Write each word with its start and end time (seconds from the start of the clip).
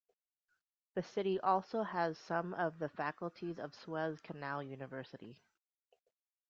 The 0.95 1.03
city 1.03 1.39
also 1.39 1.83
has 1.83 2.17
some 2.17 2.55
of 2.55 2.79
the 2.79 2.89
faculties 2.89 3.59
of 3.59 3.75
Suez 3.75 4.19
Canal 4.21 4.63
University. 4.63 5.37